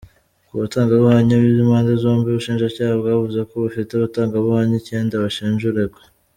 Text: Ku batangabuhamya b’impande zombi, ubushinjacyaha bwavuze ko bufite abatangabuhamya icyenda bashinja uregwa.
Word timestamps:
Ku 0.47 0.53
batangabuhamya 0.61 1.35
b’impande 1.41 1.91
zombi, 2.03 2.27
ubushinjacyaha 2.29 2.93
bwavuze 3.01 3.39
ko 3.49 3.53
bufite 3.63 3.91
abatangabuhamya 3.93 4.75
icyenda 4.81 5.21
bashinja 5.23 5.65
uregwa. 5.71 6.01